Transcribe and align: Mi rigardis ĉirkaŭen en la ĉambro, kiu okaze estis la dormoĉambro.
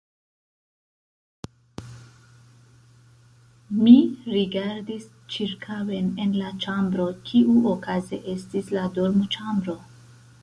Mi 3.83 3.93
rigardis 4.35 5.07
ĉirkaŭen 5.35 6.09
en 6.25 6.37
la 6.37 6.53
ĉambro, 6.65 7.05
kiu 7.29 7.59
okaze 7.75 8.19
estis 8.37 8.73
la 8.79 8.87
dormoĉambro. 8.97 9.77